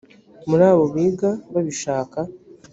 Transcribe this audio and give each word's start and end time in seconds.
muri 0.47 0.63
abo 0.71 0.83
biga 0.93 1.29
babishaka 1.53 2.19